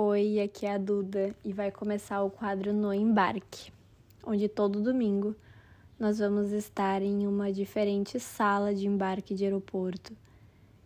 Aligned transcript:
Oi, 0.00 0.40
aqui 0.40 0.64
é 0.64 0.74
a 0.74 0.78
Duda 0.78 1.34
e 1.44 1.52
vai 1.52 1.72
começar 1.72 2.22
o 2.22 2.30
quadro 2.30 2.72
No 2.72 2.94
Embarque, 2.94 3.72
onde 4.24 4.48
todo 4.48 4.80
domingo 4.80 5.34
nós 5.98 6.20
vamos 6.20 6.52
estar 6.52 7.02
em 7.02 7.26
uma 7.26 7.50
diferente 7.50 8.20
sala 8.20 8.72
de 8.72 8.86
embarque 8.86 9.34
de 9.34 9.42
aeroporto, 9.42 10.16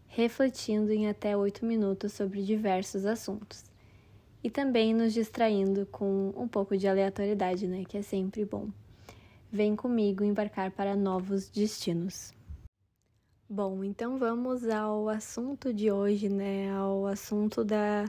refletindo 0.07 0.91
em 0.91 1.11
até 1.11 1.37
oito 1.37 1.67
minutos 1.67 2.15
sobre 2.15 2.43
diversos 2.43 3.05
assuntos 3.05 3.67
e 4.43 4.49
também 4.49 4.95
nos 4.95 5.13
distraindo 5.13 5.85
com 5.93 6.33
um 6.35 6.49
pouco 6.49 6.75
de 6.75 6.89
aleatoriedade, 6.89 7.67
né? 7.67 7.85
Que 7.87 7.99
é 7.99 8.03
sempre 8.03 8.47
bom. 8.47 8.71
Vem 9.53 9.77
comigo 9.77 10.25
embarcar 10.25 10.71
para 10.71 10.97
novos 10.97 11.51
destinos. 11.51 12.33
Bom, 13.47 13.85
então 13.85 14.17
vamos 14.17 14.67
ao 14.71 15.11
assunto 15.11 15.71
de 15.71 15.93
hoje, 15.93 16.31
né? 16.31 16.73
Ao 16.73 17.07
assunto 17.07 17.63
da 17.63 18.07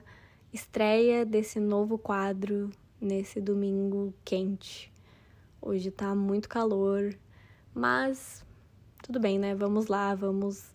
estreia 0.54 1.26
desse 1.26 1.60
novo 1.60 1.98
quadro 1.98 2.70
nesse 3.02 3.42
domingo 3.42 4.14
quente. 4.24 4.94
Hoje 5.60 5.90
tá 5.90 6.14
muito 6.14 6.48
calor, 6.48 7.18
mas 7.74 8.46
tudo 9.02 9.20
bem, 9.20 9.40
né? 9.40 9.56
Vamos 9.56 9.88
lá, 9.88 10.14
vamos 10.14 10.72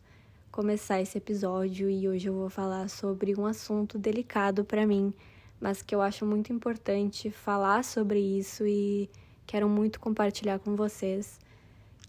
começar 0.51 1.01
esse 1.01 1.17
episódio 1.17 1.89
e 1.89 2.09
hoje 2.09 2.29
eu 2.29 2.35
vou 2.35 2.51
falar 2.51 2.89
sobre 2.89 3.39
um 3.39 3.47
assunto 3.47 3.97
delicado 3.97 4.65
para 4.65 4.85
mim, 4.85 5.15
mas 5.61 5.81
que 5.81 5.95
eu 5.95 6.03
acho 6.03 6.27
muito 6.27 6.53
importante 6.53 7.31
falar 7.31 7.85
sobre 7.85 8.19
isso 8.19 8.67
e 8.67 9.09
quero 9.47 9.69
muito 9.69 10.01
compartilhar 10.01 10.59
com 10.59 10.75
vocês, 10.75 11.39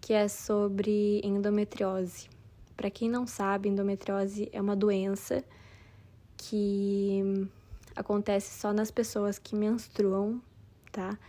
que 0.02 0.12
é 0.12 0.28
sobre 0.28 1.22
endometriose. 1.24 2.28
Para 2.76 2.90
quem 2.90 3.08
não 3.08 3.28
sabe, 3.28 3.70
endometriose 3.70 4.50
é 4.52 4.60
uma 4.60 4.76
doença 4.76 5.44
que 6.36 7.48
acontece 8.00 8.58
só 8.58 8.72
nas 8.72 8.90
pessoas 8.90 9.38
que 9.38 9.54
menstruam, 9.54 10.42
tá? 10.90 11.20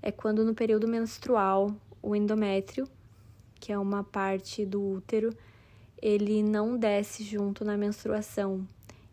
É 0.00 0.12
quando 0.12 0.44
no 0.44 0.54
período 0.54 0.86
menstrual 0.86 1.74
o 2.00 2.14
endométrio, 2.14 2.88
que 3.56 3.72
é 3.72 3.78
uma 3.78 4.04
parte 4.04 4.64
do 4.64 4.80
útero, 4.80 5.36
ele 6.00 6.40
não 6.40 6.78
desce 6.78 7.24
junto 7.24 7.64
na 7.64 7.76
menstruação, 7.76 8.66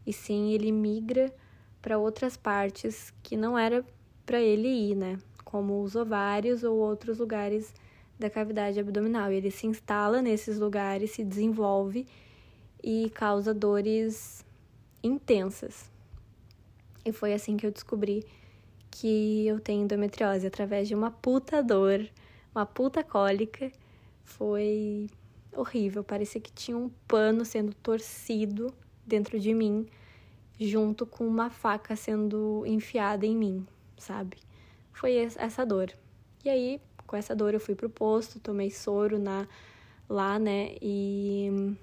e 0.05 0.13
sim 0.13 0.51
ele 0.51 0.71
migra 0.71 1.33
para 1.81 1.97
outras 1.97 2.37
partes 2.37 3.11
que 3.23 3.35
não 3.35 3.57
era 3.57 3.83
para 4.23 4.39
ele 4.39 4.67
ir, 4.67 4.95
né? 4.95 5.17
Como 5.43 5.81
os 5.81 5.95
ovários 5.95 6.63
ou 6.63 6.77
outros 6.77 7.17
lugares 7.17 7.73
da 8.19 8.29
cavidade 8.29 8.79
abdominal. 8.79 9.31
Ele 9.31 9.49
se 9.49 9.65
instala 9.65 10.21
nesses 10.21 10.59
lugares, 10.59 11.11
se 11.11 11.23
desenvolve 11.23 12.05
e 12.83 13.09
causa 13.09 13.53
dores 13.53 14.45
intensas. 15.03 15.96
E 17.07 17.11
foi 17.13 17.33
assim 17.33 17.55
que 17.55 17.65
eu 17.65 17.71
descobri 17.71 18.25
que 18.91 19.47
eu 19.47 19.61
tenho 19.61 19.83
endometriose 19.83 20.45
através 20.45 20.89
de 20.89 20.93
uma 20.93 21.09
puta 21.09 21.63
dor, 21.63 22.05
uma 22.53 22.65
puta 22.65 23.01
cólica. 23.01 23.71
Foi 24.25 25.07
horrível, 25.55 26.03
parecia 26.03 26.41
que 26.41 26.51
tinha 26.51 26.77
um 26.77 26.89
pano 27.07 27.45
sendo 27.45 27.73
torcido 27.75 28.73
dentro 29.05 29.39
de 29.39 29.53
mim, 29.53 29.87
junto 30.59 31.05
com 31.05 31.25
uma 31.25 31.49
faca 31.49 31.95
sendo 31.95 32.65
enfiada 32.65 33.25
em 33.25 33.37
mim, 33.37 33.65
sabe? 33.97 34.35
Foi 34.91 35.15
essa 35.15 35.65
dor. 35.65 35.93
E 36.43 36.49
aí 36.49 36.81
com 37.05 37.15
essa 37.15 37.33
dor 37.33 37.53
eu 37.53 37.59
fui 37.61 37.73
pro 37.73 37.89
posto, 37.89 38.37
tomei 38.37 38.69
soro 38.69 39.17
na, 39.17 39.47
lá, 40.09 40.37
né? 40.37 40.75
E, 40.81 41.73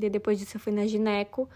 e 0.00 0.08
depois 0.08 0.38
disso 0.38 0.56
eu 0.56 0.60
fui 0.60 0.72
na 0.72 0.86
gineco. 0.86 1.46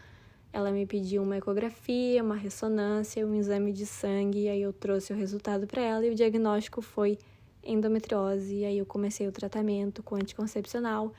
Ela 0.57 0.71
me 0.71 0.87
pediu 0.87 1.23
uma 1.23 1.37
ecografia, 1.37 2.25
uma 2.25 2.35
ressonância, 2.35 3.27
um 3.27 3.35
exame 3.35 3.73
de 3.73 3.85
sangue, 3.85 4.45
e 4.45 4.49
aí 4.49 4.63
eu 4.63 4.73
trouxe 4.73 5.13
o 5.13 5.17
resultado 5.17 5.67
para 5.67 5.83
ela 5.83 6.07
e 6.07 6.09
o 6.09 6.15
diagnóstico 6.15 6.81
foi 6.81 7.19
endometriose. 7.63 8.55
E 8.55 8.65
aí 8.65 8.79
eu 8.79 8.87
comecei 8.87 9.29
o 9.29 9.33
tratamento 9.33 10.03
com 10.03 10.15
anticoncepcional 10.15 11.13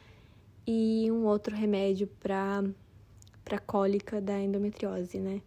e 0.65 1.07
um 1.11 1.23
outro 1.27 1.55
remédio 1.55 2.07
para 2.19 2.63
para 3.45 3.59
cólica 3.59 4.19
da 4.19 4.41
endometriose, 4.41 5.19
né? 5.19 5.39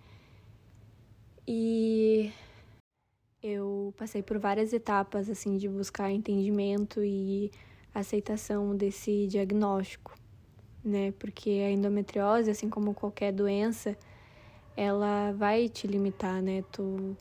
E 1.48 2.30
eu 3.42 3.92
passei 3.96 4.22
por 4.22 4.38
várias 4.38 4.72
etapas 4.72 5.28
assim 5.28 5.56
de 5.56 5.68
buscar 5.68 6.12
entendimento 6.12 7.02
e 7.02 7.50
aceitação 7.92 8.76
desse 8.76 9.26
diagnóstico, 9.26 10.14
né? 10.84 11.12
Porque 11.18 11.50
a 11.50 11.70
endometriose, 11.70 12.50
assim 12.50 12.68
como 12.68 12.94
qualquer 12.94 13.32
doença, 13.32 13.96
ela 14.76 15.32
vai 15.32 15.68
te 15.68 15.86
limitar, 15.86 16.42
né? 16.42 16.64
Tu 16.72 17.16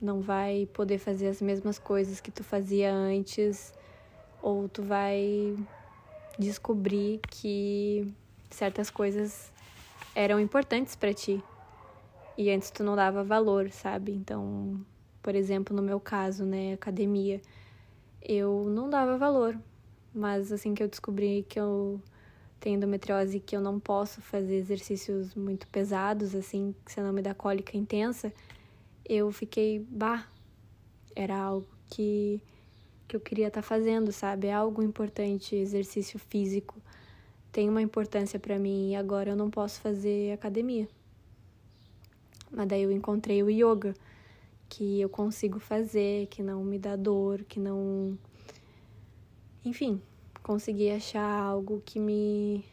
não 0.00 0.20
vai 0.20 0.68
poder 0.72 0.98
fazer 0.98 1.28
as 1.28 1.40
mesmas 1.40 1.78
coisas 1.78 2.20
que 2.20 2.30
tu 2.30 2.44
fazia 2.44 2.92
antes, 2.92 3.72
ou 4.42 4.68
tu 4.68 4.82
vai 4.82 5.56
descobrir 6.38 7.20
que 7.30 8.12
certas 8.50 8.90
coisas 8.90 9.50
eram 10.14 10.38
importantes 10.38 10.94
para 10.94 11.14
ti, 11.14 11.42
e 12.36 12.50
antes 12.50 12.70
tu 12.70 12.84
não 12.84 12.94
dava 12.94 13.24
valor, 13.24 13.70
sabe? 13.70 14.12
Então, 14.12 14.78
por 15.22 15.34
exemplo, 15.34 15.74
no 15.74 15.82
meu 15.82 15.98
caso, 15.98 16.44
né, 16.44 16.74
academia, 16.74 17.40
eu 18.22 18.64
não 18.68 18.90
dava 18.90 19.16
valor. 19.16 19.58
Mas 20.14 20.50
assim 20.50 20.74
que 20.74 20.82
eu 20.82 20.88
descobri 20.88 21.44
que 21.48 21.60
eu 21.60 22.00
tenho 22.66 22.78
endometriose 22.78 23.38
que 23.38 23.56
eu 23.56 23.60
não 23.60 23.78
posso 23.78 24.20
fazer 24.20 24.56
exercícios 24.56 25.36
muito 25.36 25.68
pesados, 25.68 26.34
assim, 26.34 26.74
senão 26.84 27.12
me 27.12 27.22
dá 27.22 27.32
cólica 27.32 27.76
intensa, 27.76 28.32
eu 29.08 29.30
fiquei, 29.30 29.86
bah, 29.88 30.26
era 31.14 31.38
algo 31.38 31.68
que, 31.88 32.42
que 33.06 33.14
eu 33.14 33.20
queria 33.20 33.46
estar 33.46 33.62
tá 33.62 33.68
fazendo, 33.68 34.10
sabe? 34.10 34.48
É 34.48 34.52
algo 34.52 34.82
importante, 34.82 35.54
exercício 35.54 36.18
físico 36.18 36.82
tem 37.52 37.68
uma 37.68 37.80
importância 37.80 38.36
para 38.36 38.58
mim 38.58 38.90
e 38.90 38.96
agora 38.96 39.30
eu 39.30 39.36
não 39.36 39.48
posso 39.48 39.80
fazer 39.80 40.32
academia. 40.32 40.88
Mas 42.50 42.66
daí 42.66 42.82
eu 42.82 42.90
encontrei 42.90 43.44
o 43.44 43.48
yoga, 43.48 43.94
que 44.68 45.00
eu 45.00 45.08
consigo 45.08 45.60
fazer, 45.60 46.26
que 46.26 46.42
não 46.42 46.64
me 46.64 46.80
dá 46.80 46.96
dor, 46.96 47.44
que 47.44 47.60
não. 47.60 48.18
Enfim, 49.64 50.02
consegui 50.46 50.88
achar 50.92 51.28
algo 51.28 51.82
que 51.84 51.98
me, 51.98 52.64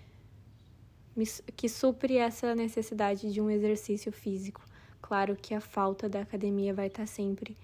me 1.15 1.25
que 1.57 1.67
supre 1.67 2.17
essa 2.17 2.53
necessidade 2.53 3.33
de 3.33 3.41
um 3.41 3.49
exercício 3.49 4.11
físico. 4.11 4.61
Claro 5.01 5.35
que 5.35 5.55
a 5.55 5.59
falta 5.59 6.07
da 6.07 6.21
academia 6.21 6.71
vai 6.71 6.85
estar 6.85 7.07
sempre 7.07 7.57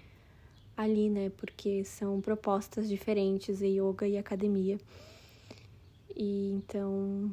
ali, 0.76 1.12
né? 1.12 1.30
Porque 1.38 1.86
são 1.86 2.20
propostas 2.22 2.90
diferentes, 2.90 3.62
yoga 3.62 4.08
e 4.08 4.18
academia. 4.18 4.80
E 6.16 6.54
então 6.54 7.32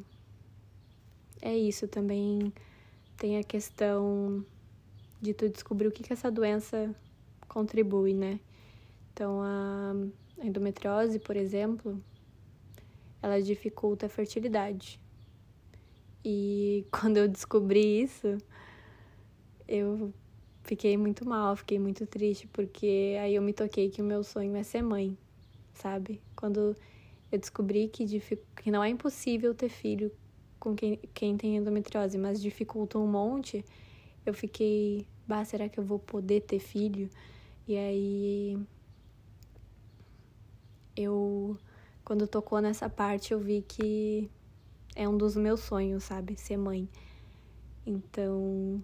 é 1.41 1.57
isso 1.57 1.87
também 1.87 2.53
tem 3.17 3.39
a 3.39 3.43
questão 3.43 4.45
de 5.19 5.33
tu 5.33 5.49
descobrir 5.49 5.87
o 5.87 5.91
que, 5.91 6.03
que 6.03 6.13
essa 6.13 6.29
doença 6.29 6.95
contribui, 7.47 8.13
né? 8.13 8.39
Então, 9.11 9.41
a 9.41 9.95
endometriose, 10.45 11.17
por 11.17 11.35
exemplo, 11.35 11.99
ela 13.27 13.41
dificulta 13.41 14.05
a 14.05 14.09
fertilidade. 14.09 14.99
E 16.23 16.85
quando 16.91 17.17
eu 17.17 17.27
descobri 17.27 18.01
isso, 18.01 18.37
eu 19.67 20.13
fiquei 20.63 20.97
muito 20.97 21.27
mal, 21.27 21.55
fiquei 21.55 21.79
muito 21.79 22.05
triste, 22.05 22.47
porque 22.47 23.17
aí 23.21 23.35
eu 23.35 23.41
me 23.41 23.53
toquei 23.53 23.89
que 23.89 24.01
o 24.01 24.05
meu 24.05 24.23
sonho 24.23 24.55
é 24.55 24.63
ser 24.63 24.81
mãe, 24.81 25.17
sabe? 25.73 26.21
Quando 26.35 26.75
eu 27.31 27.39
descobri 27.39 27.87
que, 27.87 28.05
que 28.55 28.71
não 28.71 28.83
é 28.83 28.89
impossível 28.89 29.53
ter 29.53 29.69
filho 29.69 30.11
com 30.59 30.75
quem, 30.75 30.99
quem 31.13 31.37
tem 31.37 31.57
endometriose, 31.57 32.17
mas 32.17 32.41
dificulta 32.41 32.97
um 32.97 33.07
monte, 33.07 33.63
eu 34.25 34.33
fiquei, 34.33 35.05
bah, 35.25 35.45
será 35.45 35.69
que 35.69 35.79
eu 35.79 35.83
vou 35.83 35.99
poder 35.99 36.41
ter 36.41 36.59
filho? 36.59 37.09
E 37.67 37.77
aí 37.77 38.57
eu 40.95 41.57
quando 42.07 42.25
tocou 42.25 42.61
nessa 42.61 42.89
parte 42.89 43.33
eu 43.33 43.39
vi 43.39 43.65
que 43.67 44.31
é 44.95 45.09
um 45.09 45.17
dos 45.17 45.35
meus 45.35 45.59
sonhos, 45.59 46.05
sabe, 46.05 46.39
ser 46.39 46.55
mãe. 46.55 46.87
Então 47.85 48.81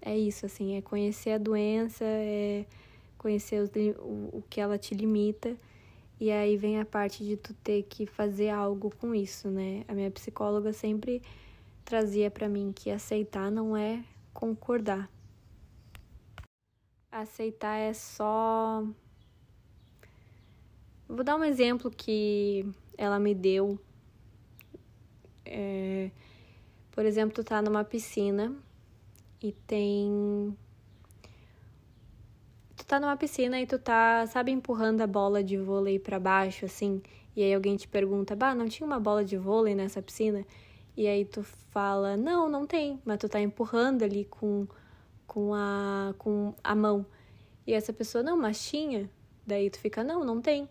é 0.00 0.16
isso 0.16 0.46
assim, 0.46 0.74
é 0.74 0.80
conhecer 0.80 1.32
a 1.32 1.38
doença, 1.38 2.02
é 2.02 2.64
conhecer 3.18 3.70
o, 3.98 4.38
o 4.38 4.44
que 4.48 4.58
ela 4.58 4.78
te 4.78 4.94
limita. 4.94 5.54
E 6.18 6.30
aí 6.30 6.56
vem 6.56 6.80
a 6.80 6.84
parte 6.86 7.22
de 7.22 7.36
tu 7.36 7.52
ter 7.52 7.82
que 7.82 8.06
fazer 8.06 8.48
algo 8.48 8.90
com 8.96 9.14
isso, 9.14 9.50
né? 9.50 9.84
A 9.86 9.92
minha 9.92 10.10
psicóloga 10.10 10.72
sempre 10.72 11.20
trazia 11.84 12.30
para 12.30 12.48
mim 12.48 12.72
que 12.74 12.90
aceitar 12.90 13.50
não 13.50 13.76
é 13.76 14.02
concordar. 14.32 15.10
Aceitar 17.12 17.76
é 17.76 17.92
só. 17.92 18.82
Vou 21.14 21.22
dar 21.22 21.36
um 21.36 21.44
exemplo 21.44 21.92
que 21.92 22.66
ela 22.98 23.20
me 23.20 23.36
deu. 23.36 23.78
É... 25.46 26.10
Por 26.90 27.06
exemplo, 27.06 27.32
tu 27.32 27.44
tá 27.44 27.62
numa 27.62 27.84
piscina 27.84 28.52
e 29.40 29.52
tem 29.52 30.56
tu 32.76 32.84
tá 32.84 32.98
numa 32.98 33.16
piscina 33.16 33.60
e 33.60 33.66
tu 33.66 33.78
tá, 33.78 34.26
sabe, 34.26 34.50
empurrando 34.50 35.02
a 35.02 35.06
bola 35.06 35.42
de 35.44 35.56
vôlei 35.56 36.00
para 36.00 36.18
baixo 36.18 36.64
assim, 36.64 37.00
e 37.36 37.44
aí 37.44 37.54
alguém 37.54 37.76
te 37.76 37.86
pergunta: 37.86 38.34
"Bah, 38.34 38.52
não 38.52 38.68
tinha 38.68 38.84
uma 38.86 38.98
bola 38.98 39.24
de 39.24 39.36
vôlei 39.36 39.72
nessa 39.72 40.02
piscina?" 40.02 40.44
E 40.96 41.06
aí 41.06 41.24
tu 41.24 41.44
fala: 41.44 42.16
"Não, 42.16 42.48
não 42.48 42.66
tem", 42.66 43.00
mas 43.04 43.18
tu 43.18 43.28
tá 43.28 43.40
empurrando 43.40 44.02
ali 44.02 44.24
com 44.24 44.66
com 45.28 45.54
a 45.54 46.12
com 46.18 46.54
a 46.64 46.74
mão. 46.74 47.06
E 47.64 47.72
essa 47.72 47.92
pessoa: 47.92 48.24
"Não, 48.24 48.36
mas 48.36 48.68
tinha". 48.68 49.08
Daí 49.46 49.70
tu 49.70 49.78
fica: 49.78 50.02
"Não, 50.02 50.24
não 50.24 50.40
tem". 50.40 50.68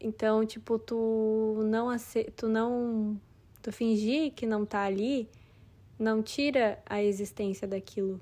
Então, 0.00 0.46
tipo, 0.46 0.78
tu 0.78 1.62
não 1.66 1.88
tu 2.34 2.48
não 2.48 3.20
tu 3.62 3.70
fingir 3.70 4.32
que 4.32 4.46
não 4.46 4.64
tá 4.64 4.84
ali, 4.84 5.28
não 5.98 6.22
tira 6.22 6.82
a 6.86 7.02
existência 7.02 7.68
daquilo 7.68 8.18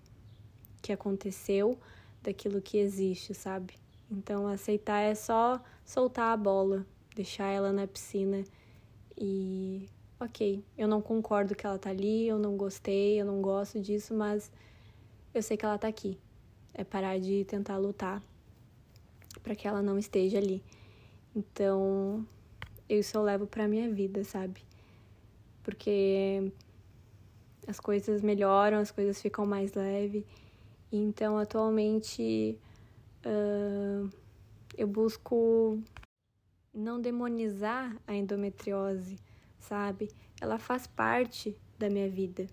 que 0.82 0.92
aconteceu, 0.92 1.78
daquilo 2.22 2.60
que 2.60 2.78
existe, 2.78 3.32
sabe? 3.32 3.74
Então, 4.10 4.48
aceitar 4.48 5.00
é 5.00 5.14
só 5.14 5.62
soltar 5.84 6.32
a 6.32 6.36
bola, 6.36 6.84
deixar 7.14 7.46
ela 7.46 7.72
na 7.72 7.86
piscina 7.86 8.42
e 9.16 9.86
ok, 10.18 10.64
eu 10.76 10.88
não 10.88 11.00
concordo 11.00 11.54
que 11.54 11.64
ela 11.66 11.78
tá 11.78 11.90
ali, 11.90 12.26
eu 12.26 12.38
não 12.38 12.56
gostei, 12.56 13.20
eu 13.20 13.24
não 13.24 13.40
gosto 13.40 13.80
disso, 13.80 14.14
mas 14.14 14.50
eu 15.32 15.42
sei 15.42 15.56
que 15.56 15.64
ela 15.64 15.78
tá 15.78 15.86
aqui. 15.86 16.18
É 16.74 16.84
parar 16.84 17.18
de 17.18 17.44
tentar 17.44 17.76
lutar 17.76 18.22
para 19.42 19.54
que 19.54 19.66
ela 19.66 19.82
não 19.82 19.98
esteja 19.98 20.38
ali. 20.38 20.62
Então, 21.38 22.26
eu 22.88 23.00
levo 23.22 23.46
para 23.46 23.68
minha 23.68 23.88
vida, 23.88 24.24
sabe? 24.24 24.60
Porque 25.62 26.52
as 27.64 27.78
coisas 27.78 28.22
melhoram, 28.22 28.78
as 28.78 28.90
coisas 28.90 29.22
ficam 29.22 29.46
mais 29.46 29.72
leves. 29.72 30.24
Então, 30.90 31.38
atualmente, 31.38 32.58
uh, 33.24 34.10
eu 34.76 34.88
busco 34.88 35.80
não 36.74 37.00
demonizar 37.00 37.96
a 38.04 38.16
endometriose, 38.16 39.16
sabe? 39.60 40.10
Ela 40.40 40.58
faz 40.58 40.88
parte 40.88 41.56
da 41.78 41.88
minha 41.88 42.10
vida, 42.10 42.48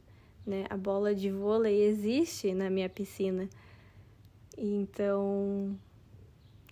né? 0.46 0.66
A 0.70 0.78
bola 0.78 1.16
de 1.16 1.32
vôlei 1.32 1.82
existe 1.82 2.54
na 2.54 2.70
minha 2.70 2.90
piscina. 2.90 3.50
Então, 4.56 5.76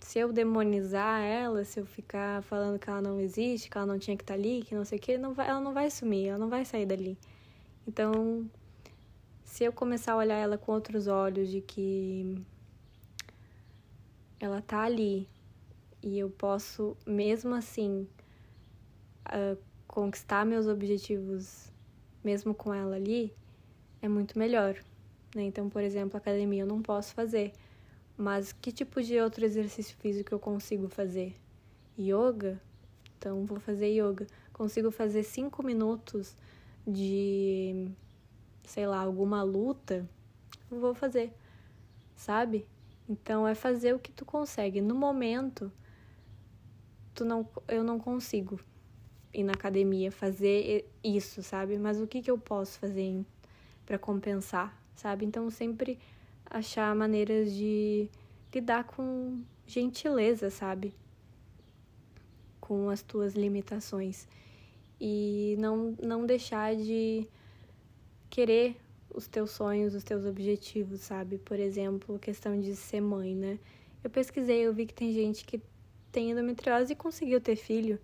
se 0.04 0.18
eu 0.18 0.34
demonizar 0.34 1.22
ela, 1.22 1.64
se 1.64 1.80
eu 1.80 1.86
ficar 1.86 2.42
falando 2.42 2.78
que 2.78 2.90
ela 2.90 3.00
não 3.00 3.18
existe, 3.18 3.70
que 3.70 3.78
ela 3.78 3.86
não 3.86 3.98
tinha 3.98 4.14
que 4.14 4.22
estar 4.22 4.34
tá 4.34 4.38
ali, 4.38 4.62
que 4.62 4.74
não 4.74 4.84
sei 4.84 4.98
o 4.98 5.00
que, 5.00 5.16
não 5.16 5.32
vai, 5.32 5.48
ela 5.48 5.60
não 5.60 5.72
vai 5.72 5.90
sumir, 5.90 6.28
ela 6.28 6.38
não 6.38 6.50
vai 6.50 6.62
sair 6.62 6.84
dali. 6.84 7.16
Então, 7.88 8.48
se 9.42 9.64
eu 9.64 9.72
começar 9.72 10.12
a 10.12 10.16
olhar 10.16 10.36
ela 10.36 10.58
com 10.58 10.72
outros 10.72 11.06
olhos 11.06 11.48
de 11.50 11.62
que 11.62 12.36
ela 14.38 14.60
tá 14.60 14.82
ali 14.82 15.26
e 16.02 16.18
eu 16.18 16.28
posso 16.28 16.94
mesmo 17.06 17.54
assim 17.54 18.06
uh, 19.28 19.58
conquistar 19.88 20.44
meus 20.44 20.66
objetivos 20.66 21.72
mesmo 22.22 22.54
com 22.54 22.74
ela 22.74 22.96
ali, 22.96 23.34
é 24.02 24.08
muito 24.08 24.38
melhor. 24.38 24.74
Né? 25.34 25.44
Então, 25.44 25.70
por 25.70 25.82
exemplo, 25.82 26.18
academia 26.18 26.62
eu 26.62 26.66
não 26.66 26.82
posso 26.82 27.14
fazer 27.14 27.54
mas 28.16 28.52
que 28.52 28.70
tipo 28.70 29.02
de 29.02 29.18
outro 29.20 29.44
exercício 29.44 29.96
físico 29.96 30.34
eu 30.34 30.38
consigo 30.38 30.88
fazer? 30.88 31.34
Yoga? 31.98 32.60
Então 33.18 33.44
vou 33.44 33.58
fazer 33.58 33.88
yoga. 33.88 34.26
Consigo 34.52 34.90
fazer 34.90 35.22
cinco 35.22 35.62
minutos 35.64 36.36
de, 36.86 37.88
sei 38.64 38.86
lá, 38.86 39.00
alguma 39.00 39.42
luta? 39.42 40.08
Vou 40.70 40.94
fazer, 40.94 41.32
sabe? 42.14 42.66
Então 43.08 43.46
é 43.46 43.54
fazer 43.54 43.94
o 43.94 43.98
que 43.98 44.12
tu 44.12 44.24
consegue. 44.24 44.80
No 44.80 44.94
momento, 44.94 45.72
tu 47.14 47.24
não, 47.24 47.48
eu 47.68 47.82
não 47.82 47.98
consigo 47.98 48.60
ir 49.32 49.42
na 49.42 49.52
academia 49.52 50.12
fazer 50.12 50.88
isso, 51.02 51.42
sabe? 51.42 51.78
Mas 51.78 52.00
o 52.00 52.06
que, 52.06 52.22
que 52.22 52.30
eu 52.30 52.38
posso 52.38 52.78
fazer 52.78 53.24
para 53.84 53.98
compensar, 53.98 54.80
sabe? 54.94 55.24
Então 55.24 55.50
sempre 55.50 55.98
achar 56.50 56.94
maneiras 56.94 57.52
de 57.52 58.08
lidar 58.54 58.84
com 58.84 59.42
gentileza, 59.66 60.50
sabe? 60.50 60.94
Com 62.60 62.88
as 62.88 63.02
tuas 63.02 63.34
limitações. 63.34 64.26
E 65.00 65.56
não, 65.58 65.96
não 66.02 66.24
deixar 66.24 66.76
de 66.76 67.26
querer 68.30 68.76
os 69.14 69.26
teus 69.28 69.50
sonhos, 69.50 69.94
os 69.94 70.02
teus 70.02 70.24
objetivos, 70.24 71.00
sabe? 71.00 71.38
Por 71.38 71.58
exemplo, 71.58 72.18
questão 72.18 72.60
de 72.60 72.74
ser 72.74 73.00
mãe, 73.00 73.34
né? 73.34 73.58
Eu 74.02 74.10
pesquisei, 74.10 74.66
eu 74.66 74.72
vi 74.74 74.86
que 74.86 74.94
tem 74.94 75.12
gente 75.12 75.44
que 75.44 75.60
tem 76.10 76.30
endometriose 76.30 76.92
e 76.92 76.96
conseguiu 76.96 77.40
ter 77.40 77.56
filho 77.56 77.98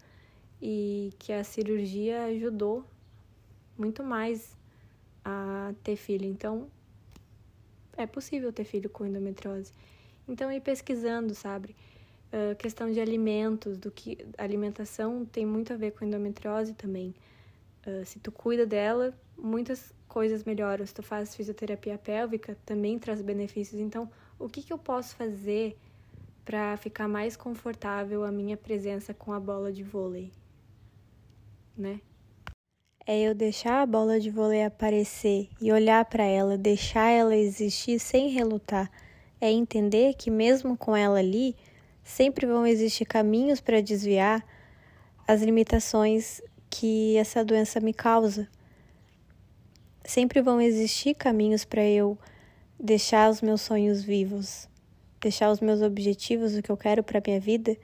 e 0.61 1.13
que 1.19 1.33
a 1.33 1.45
cirurgia 1.45 2.25
ajudou 2.25 2.85
muito 3.77 4.03
mais 4.03 4.57
a 5.25 5.73
ter 5.83 5.97
filho. 5.97 6.27
Então, 6.27 6.69
é 8.03 8.07
possível 8.07 8.53
ter 8.53 8.65
filho 8.65 8.91
com 8.91 9.07
endometriose. 9.07 9.73
Então, 10.29 10.51
ir 10.51 10.61
pesquisando, 10.61 11.35
sabe? 11.35 11.75
Uh, 12.33 12.55
questão 12.57 12.91
de 12.91 13.01
alimentos, 13.01 13.77
do 13.77 13.91
que 13.91 14.25
alimentação 14.39 15.25
tem 15.25 15.45
muito 15.45 15.73
a 15.73 15.77
ver 15.77 15.93
com 15.93 16.05
endometriose 16.05 16.75
também. 16.75 17.15
Uh, 17.87 18.05
se 18.05 18.21
tu 18.21 18.31
cuida 18.31 18.65
dela, 18.65 19.13
muitas 19.37 19.93
coisas 20.07 20.45
melhoram. 20.45 20.87
Se 20.87 20.95
tu 20.95 21.03
faz 21.03 21.35
fisioterapia 21.35 21.99
pélvica, 21.99 22.57
também 22.65 22.99
traz 22.99 23.21
benefícios. 23.21 23.81
Então, 23.81 24.11
o 24.39 24.49
que, 24.49 24.63
que 24.63 24.73
eu 24.73 24.79
posso 24.79 25.17
fazer 25.17 25.77
para 26.45 26.77
ficar 26.77 27.09
mais 27.09 27.37
confortável 27.37 28.25
a 28.25 28.31
minha 28.31 28.57
presença 28.57 29.13
com 29.13 29.33
a 29.33 29.41
bola 29.41 29.73
de 29.73 29.83
vôlei? 29.83 30.33
Né? 31.77 32.01
É 33.13 33.19
eu 33.23 33.35
deixar 33.35 33.83
a 33.83 33.87
bola 33.87 34.21
de 34.21 34.31
vôlei 34.31 34.65
aparecer 34.65 35.49
e 35.61 35.73
olhar 35.73 36.05
para 36.05 36.23
ela, 36.23 36.57
deixar 36.57 37.11
ela 37.11 37.35
existir 37.35 37.99
sem 37.99 38.29
relutar. 38.29 38.89
É 39.41 39.51
entender 39.51 40.15
que 40.15 40.31
mesmo 40.31 40.77
com 40.77 40.95
ela 40.95 41.19
ali, 41.19 41.57
sempre 42.05 42.47
vão 42.47 42.65
existir 42.65 43.05
caminhos 43.05 43.61
para 43.61 43.81
desviar 43.81 44.47
as 45.27 45.43
limitações 45.43 46.41
que 46.71 47.17
essa 47.17 47.45
doença 47.45 47.81
me 47.81 47.93
causa. 47.93 48.49
Sempre 50.05 50.41
vão 50.41 50.61
existir 50.61 51.17
caminhos 51.17 51.65
para 51.65 51.85
eu 51.85 52.17
deixar 52.79 53.29
os 53.29 53.43
meus 53.43 53.61
sonhos 53.61 54.05
vivos, 54.05 54.69
deixar 55.21 55.51
os 55.51 55.61
meus 55.61 55.83
objetivos, 55.83 56.55
o 56.55 56.63
que 56.63 56.71
eu 56.71 56.77
quero 56.77 57.03
para 57.03 57.21
minha 57.27 57.41
vida, 57.41 57.77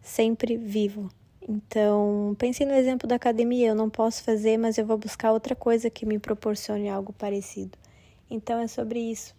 sempre 0.00 0.56
vivo. 0.56 1.10
Então, 1.48 2.34
pense 2.38 2.64
no 2.64 2.74
exemplo 2.74 3.08
da 3.08 3.16
academia. 3.16 3.68
Eu 3.68 3.74
não 3.74 3.90
posso 3.90 4.22
fazer, 4.22 4.56
mas 4.56 4.78
eu 4.78 4.86
vou 4.86 4.98
buscar 4.98 5.32
outra 5.32 5.54
coisa 5.54 5.90
que 5.90 6.06
me 6.06 6.18
proporcione 6.18 6.88
algo 6.88 7.12
parecido. 7.12 7.76
Então, 8.30 8.58
é 8.58 8.66
sobre 8.66 9.00
isso. 9.00 9.34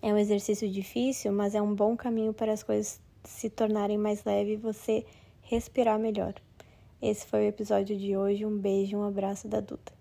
É 0.00 0.12
um 0.12 0.18
exercício 0.18 0.68
difícil, 0.68 1.32
mas 1.32 1.54
é 1.54 1.62
um 1.62 1.74
bom 1.74 1.96
caminho 1.96 2.32
para 2.32 2.52
as 2.52 2.62
coisas 2.62 3.00
se 3.24 3.50
tornarem 3.50 3.98
mais 3.98 4.24
leves 4.24 4.54
e 4.54 4.56
você 4.56 5.04
respirar 5.42 5.98
melhor. 5.98 6.34
Esse 7.00 7.26
foi 7.26 7.40
o 7.40 7.48
episódio 7.48 7.96
de 7.96 8.16
hoje. 8.16 8.44
Um 8.44 8.56
beijo, 8.56 8.96
um 8.96 9.04
abraço 9.04 9.46
da 9.46 9.60
Duda. 9.60 9.97